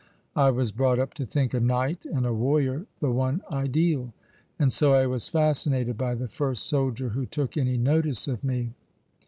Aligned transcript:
"I 0.35 0.49
was 0.49 0.71
brought 0.71 0.97
up 0.97 1.13
to 1.13 1.27
think 1.27 1.53
a 1.53 1.59
knight 1.59 2.07
and 2.07 2.25
a 2.25 2.33
warrior 2.33 2.87
the 3.01 3.11
one 3.11 3.43
ideal: 3.51 4.13
and 4.57 4.73
so 4.73 4.95
I 4.95 5.05
was 5.05 5.27
fascinated 5.29 5.95
by 5.95 6.15
the 6.15 6.27
first 6.27 6.65
soldier 6.65 7.09
who 7.09 7.27
took 7.27 7.55
any 7.55 7.77
notice 7.77 8.27
of 8.27 8.43
me." 8.43 8.73